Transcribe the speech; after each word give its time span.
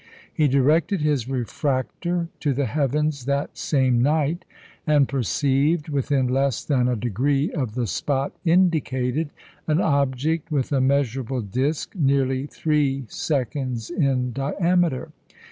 He 0.33 0.47
directed 0.47 1.01
his 1.01 1.29
refractor 1.29 2.29
to 2.39 2.53
the 2.53 2.65
heavens 2.65 3.25
that 3.25 3.55
same 3.55 4.01
night, 4.01 4.45
and 4.87 5.07
perceived, 5.07 5.89
within 5.89 6.27
less 6.27 6.63
than 6.65 6.87
a 6.87 6.95
degree 6.95 7.51
of 7.51 7.75
the 7.75 7.85
spot 7.85 8.33
indicated, 8.43 9.29
an 9.67 9.79
object 9.79 10.51
with 10.51 10.71
a 10.71 10.81
measurable 10.81 11.41
disc 11.41 11.93
nearly 11.93 12.47
three 12.47 13.05
seconds 13.09 13.91
in 13.91 14.31
diameter. 14.33 15.11